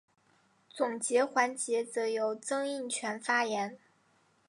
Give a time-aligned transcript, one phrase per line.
[0.71, 3.77] 总结环节则由曾荫权先发言。